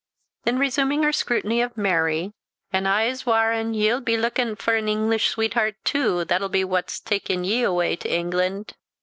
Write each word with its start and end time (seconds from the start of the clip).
Then 0.45 0.57
resuming 0.57 1.03
her 1.03 1.13
scrutiny 1.13 1.61
of 1.61 1.77
Mary 1.77 2.33
"An' 2.73 2.87
I'se 2.87 3.23
warran' 3.27 3.75
ye'll 3.75 4.01
be 4.01 4.17
lucken 4.17 4.55
for 4.57 4.73
an 4.73 4.87
Inglish 4.87 5.27
sweetheart 5.29 5.75
tu 5.83 6.25
that'll 6.25 6.49
be 6.49 6.63
what's 6.63 6.99
takin' 6.99 7.43
ye 7.43 7.63
awa' 7.63 7.95
to 7.97 8.09
Ingland." 8.09 8.73